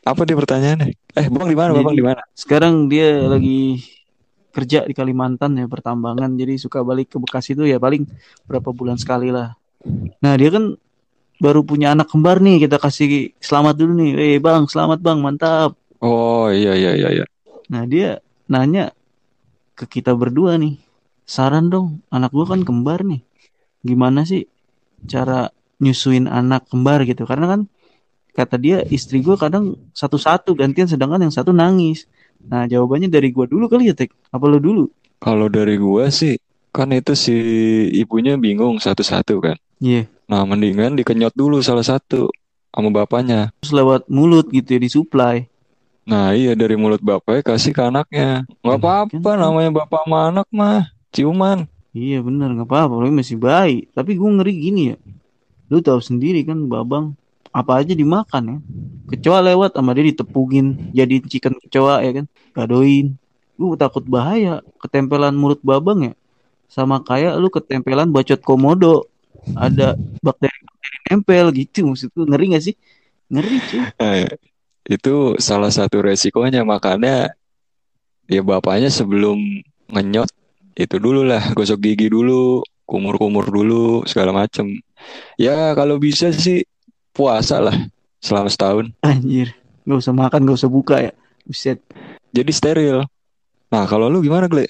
[0.08, 0.96] Apa dia pertanyaannya?
[1.20, 1.76] Eh, Bang di mana?
[1.76, 2.24] Bang di mana?
[2.32, 3.84] Sekarang dia lagi
[4.56, 8.08] kerja di Kalimantan ya pertambangan jadi suka balik ke Bekasi itu ya paling
[8.48, 9.54] berapa bulan sekali lah.
[10.24, 10.80] Nah dia kan
[11.38, 14.12] baru punya anak kembar nih kita kasih selamat dulu nih.
[14.16, 15.76] Eh bang selamat bang mantap.
[16.00, 17.26] Oh, iya iya iya iya.
[17.68, 18.96] Nah dia nanya
[19.78, 20.80] ke kita berdua nih
[21.28, 23.22] saran dong anak gua kan kembar nih
[23.84, 24.48] gimana sih
[25.06, 25.52] cara
[25.84, 27.62] nyusuin anak kembar gitu karena kan
[28.38, 32.06] kata dia istri gua kadang satu-satu gantian sedangkan yang satu nangis.
[32.46, 34.14] Nah jawabannya dari gua dulu kali ya Tek.
[34.30, 34.86] Apa lo dulu?
[35.18, 36.38] Kalau dari gua sih
[36.70, 37.34] kan itu si
[37.98, 39.58] ibunya bingung satu-satu kan.
[39.82, 40.06] Iya.
[40.28, 42.30] Nah, mendingan dikenyot dulu salah satu
[42.70, 43.50] sama bapaknya.
[43.64, 45.50] Terus lewat mulut gitu ya disuplai.
[46.06, 48.46] Nah, iya dari mulut bapaknya kasih ke anaknya.
[48.62, 50.86] Nggak apa-apa kan- namanya bapak sama anak mah.
[51.16, 51.66] Ciuman.
[51.98, 53.90] Iya bener nggak apa-apa, masih bayi.
[53.96, 54.98] Tapi gue ngeri gini ya.
[55.74, 57.18] Lu tahu sendiri kan babang
[57.58, 58.58] apa aja dimakan ya.
[59.10, 62.26] Kecoa lewat sama dia ditepungin jadi chicken kecoa ya kan.
[62.54, 63.18] Gadoin.
[63.58, 66.14] Gue takut bahaya ketempelan mulut babang ya.
[66.70, 69.10] Sama kayak lu ketempelan bacot komodo.
[69.58, 72.76] Ada bakteri-bakteri nempel gitu maksud gue ngeri gak sih?
[73.34, 73.82] Ngeri cuy.
[73.98, 74.28] Nah,
[74.96, 77.34] itu salah satu resikonya makanya
[78.28, 79.40] ya bapaknya sebelum
[79.92, 80.30] ngenyot
[80.78, 84.80] itu dulu lah gosok gigi dulu kumur-kumur dulu segala macem
[85.36, 86.64] ya kalau bisa sih
[87.18, 87.74] puasa lah
[88.22, 89.58] selama setahun Anjir.
[89.88, 91.14] Gak usah makan, gak usah buka ya.
[91.48, 91.82] Buset.
[92.30, 92.98] jadi steril
[93.74, 94.70] nah kalau lu gimana Gle?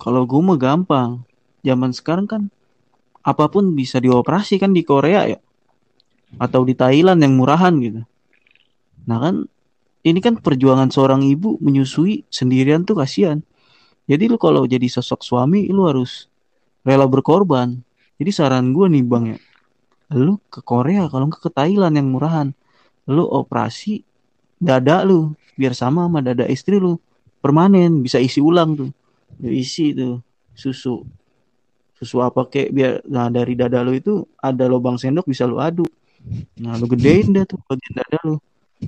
[0.00, 1.20] Kalau gue mah gampang.
[1.60, 2.42] Zaman sekarang kan
[3.20, 5.38] apa pun bisa dioperasi kan di Korea ya.
[6.40, 8.00] Atau di Thailand yang murahan gitu.
[9.04, 9.44] Nah kan
[10.00, 13.44] ini kan perjuangan seorang ibu menyusui sendirian tuh kasihan.
[14.08, 16.32] Jadi lu kalau jadi sosok suami lu harus
[16.80, 17.84] rela berkorban.
[18.16, 19.38] Jadi saran gue nih bang ya.
[20.14, 22.48] Lu ke Korea kalau enggak ke Thailand yang murahan.
[23.10, 24.02] Lu operasi
[24.58, 26.98] dada lu biar sama sama dada istri lu.
[27.40, 28.90] Permanen bisa isi ulang tuh.
[29.38, 30.20] Dia isi tuh
[30.52, 31.06] susu.
[31.96, 35.88] Susu apa kek biar nah dari dada lu itu ada lubang sendok bisa lu aduk
[36.60, 38.36] nah lu gedein dah tuh bagian dada lu.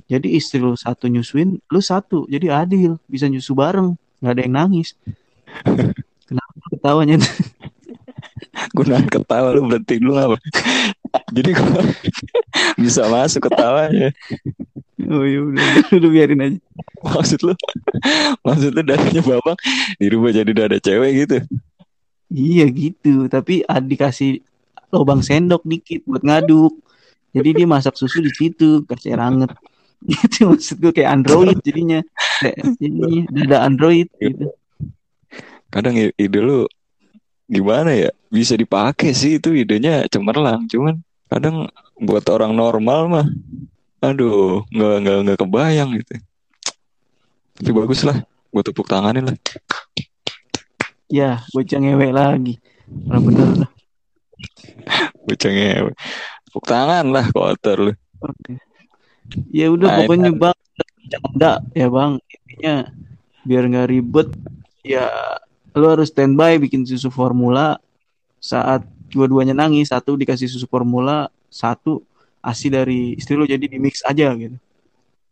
[0.09, 2.25] Jadi istri lu satu nyusuin lu satu.
[2.29, 3.93] Jadi adil bisa nyusu bareng.
[4.21, 4.89] Nggak ada yang nangis.
[6.27, 7.21] Kenapa ketawanya
[8.71, 10.37] Gunakan ketawa lu berhenti dulu apa
[11.29, 11.81] jadi gua
[12.81, 14.15] bisa masuk ketawanya
[15.09, 15.65] oh ya udah
[15.99, 16.59] lu biarin aja.
[17.03, 17.53] Maksud lu?
[18.45, 19.57] Maksud lu dadanya babang
[19.99, 21.37] dirubah jadi dada cewek gitu?
[22.31, 23.27] Iya gitu.
[23.27, 24.39] Tapi ah, dikasih
[24.93, 26.73] lubang sendok dikit buat ngaduk.
[27.33, 29.51] Jadi dia masak susu di situ kasih air anget
[30.03, 31.99] itu maksud gue kayak android jadinya.
[32.43, 34.51] Kayak jadinya dada android gitu.
[35.73, 36.69] Kadang ide lu
[37.53, 38.09] gimana ya?
[38.33, 40.65] Bisa dipakai sih itu idenya cemerlang.
[40.65, 41.69] Cuman kadang
[42.01, 43.27] buat orang normal mah
[44.03, 46.13] aduh nggak nggak nggak kebayang gitu.
[47.61, 49.37] Tapi bagus lah gue tepuk tanganin lah.
[51.07, 52.57] Ya bocah ngewek lagi.
[53.07, 53.69] Orang bener lah.
[55.25, 55.91] Bocah ngewe
[56.49, 57.93] tepuk tangan lah kotor lu.
[58.23, 58.59] Oke.
[59.55, 60.57] ya udah Nah, pokoknya bang
[61.07, 62.11] canda ya bang.
[62.27, 62.75] Intinya
[63.47, 64.29] biar nggak ribet
[64.83, 65.07] ya
[65.73, 67.77] lu harus standby bikin susu formula.
[68.43, 72.03] Saat dua-duanya nangis satu dikasih susu formula satu
[72.43, 74.57] asi dari istri lu jadi di mix aja gitu.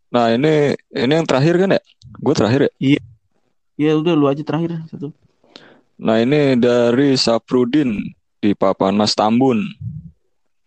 [0.08, 1.80] Nah ini ini yang terakhir kan ya?
[2.20, 3.00] Gue terakhir ya?
[3.76, 5.12] Ya udah lu aja terakhir satu.
[6.00, 8.00] Nah ini dari Saprudin
[8.40, 9.60] di Papanas Tambun.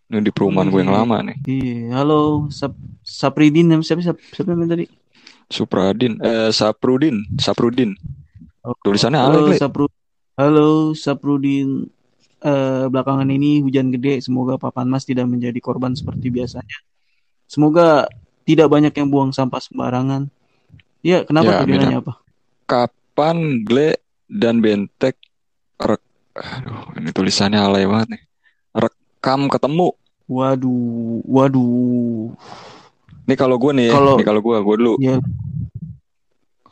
[0.05, 0.99] Ini di perumahan gue yang Wih.
[1.01, 1.37] lama nih.
[1.49, 4.85] Iya halo Sap Sapridin siapa siapa, siapa tadi?
[5.49, 7.97] Supradin eh Saprudin Saprudin.
[8.81, 9.57] Tulisannya Ale halo Gle.
[9.57, 9.85] Sapru.
[10.35, 11.87] Halo Saprudin.
[12.39, 14.21] Eh, belakangan ini hujan gede.
[14.21, 16.77] Semoga papan mas tidak menjadi korban seperti biasanya.
[17.45, 18.05] Semoga
[18.43, 20.29] tidak banyak yang buang sampah sembarangan.
[21.01, 22.13] Ya kenapa Ya, tuh nanya apa?
[22.65, 25.17] Kapan Gle dan Bentek
[25.77, 26.01] rek
[26.35, 28.21] aduh ini tulisannya alay banget nih.
[28.75, 29.93] Rekam ketemu.
[30.25, 32.33] Waduh waduh.
[33.25, 33.93] Ini kalau gue nih ya.
[33.97, 34.93] Kalau- kalau gue gue dulu.
[35.01, 35.17] Ya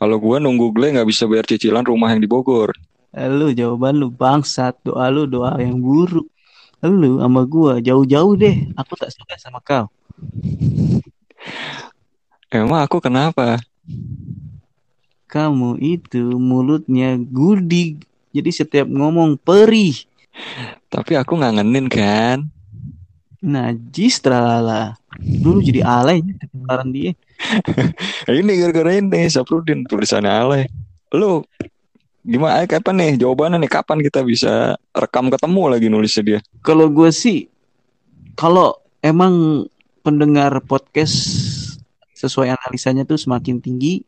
[0.04, 2.76] kalau gue nunggu Gle nggak bisa bayar cicilan rumah yang di Bogor.
[3.16, 4.76] Lu jawaban lu bangsat.
[4.84, 6.28] Doa lu doa yang buruk.
[6.84, 8.68] Lu sama gua jauh-jauh deh.
[8.76, 9.88] Aku tak suka sama kau.
[12.52, 13.56] Emang aku kenapa?
[15.24, 18.04] Kamu itu mulutnya gudik
[18.36, 20.04] jadi setiap ngomong perih.
[20.92, 22.44] Tapi aku ngangenin kan?
[23.40, 25.00] Najis tralala.
[25.16, 26.20] Dulu jadi alay
[26.52, 27.16] sekarang dia.
[28.40, 30.64] Ini gara-gara ini Saprudin tulisannya alay.
[31.14, 31.42] Lu
[32.24, 36.40] gimana eh, kapan nih jawabannya nih kapan kita bisa rekam ketemu lagi nulisnya dia?
[36.64, 37.46] Kalau gue sih
[38.34, 39.66] kalau emang
[40.00, 41.14] pendengar podcast
[42.16, 44.04] sesuai analisanya tuh semakin tinggi,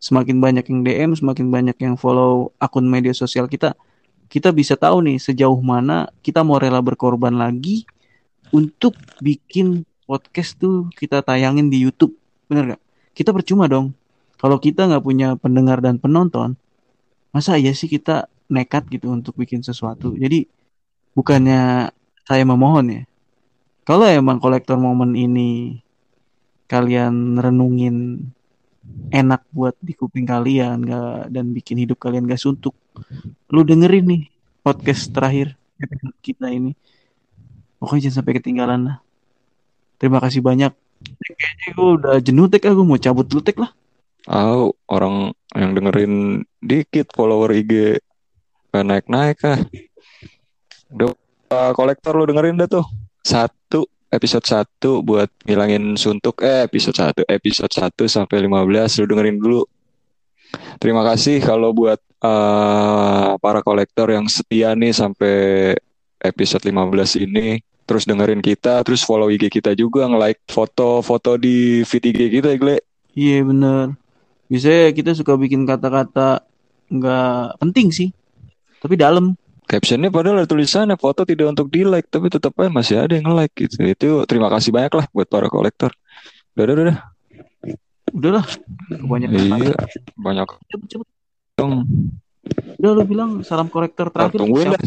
[0.00, 3.76] semakin banyak yang DM, semakin banyak yang follow akun media sosial kita,
[4.32, 7.84] kita bisa tahu nih sejauh mana kita mau rela berkorban lagi
[8.54, 12.19] untuk bikin podcast tuh kita tayangin di YouTube.
[12.50, 12.82] Bener gak?
[13.14, 13.94] Kita percuma dong.
[14.34, 16.58] Kalau kita nggak punya pendengar dan penonton,
[17.30, 20.18] masa iya sih kita nekat gitu untuk bikin sesuatu.
[20.18, 20.50] Jadi
[21.14, 21.92] bukannya
[22.26, 23.02] saya memohon ya.
[23.86, 25.78] Kalau emang kolektor momen ini
[26.66, 28.26] kalian renungin
[29.12, 32.74] enak buat di kuping kalian gak, dan bikin hidup kalian gak suntuk,
[33.52, 34.22] lu dengerin nih
[34.64, 35.54] podcast terakhir
[36.24, 36.74] kita ini
[37.80, 38.96] Pokoknya jangan sampai ketinggalan lah.
[39.96, 40.76] Terima kasih banyak.
[41.00, 43.72] Kayaknya gue udah jenuh tek aku mau cabut dulu tek lah.
[44.28, 47.98] Oh, orang yang dengerin dikit follower IG
[48.70, 49.58] gak naik-naik ah.
[50.92, 51.10] Udah
[51.50, 52.84] uh, kolektor lo dengerin dah tuh.
[53.24, 59.38] Satu episode satu buat ngilangin suntuk eh episode satu episode satu sampai 15 lu dengerin
[59.38, 59.62] dulu.
[60.82, 65.34] Terima kasih kalau buat uh, para kolektor yang setia nih sampai
[66.20, 72.14] episode 15 ini terus dengerin kita, terus follow IG kita juga, nge-like foto-foto di feed
[72.14, 72.78] IG kita, Gle.
[73.18, 73.98] Iya bener.
[74.46, 76.46] Bisa kita suka bikin kata-kata
[76.86, 78.14] nggak penting sih,
[78.78, 79.34] tapi dalam.
[79.66, 83.26] Captionnya padahal ada tulisannya foto tidak untuk di like, tapi tetap aja masih ada yang
[83.26, 83.82] nge-like gitu.
[83.82, 85.90] Itu terima kasih banyak lah buat para kolektor.
[86.54, 86.98] Udah, udah, udah.
[88.14, 88.44] Udah lah.
[89.02, 89.74] Banyak iya,
[90.14, 90.46] banyak.
[90.70, 91.08] Cepet, cepet.
[91.58, 91.86] Dong.
[92.78, 94.38] Udah lu bilang salam kolektor terakhir.
[94.38, 94.82] tungguin dah,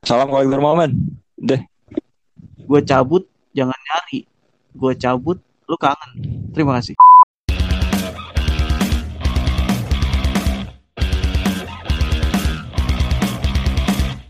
[0.00, 1.20] Salam kolektor momen.
[1.36, 1.60] Deh.
[2.64, 4.24] Gue cabut, jangan nyari.
[4.72, 5.36] Gue cabut,
[5.68, 6.10] lu kangen.
[6.56, 6.96] Terima kasih.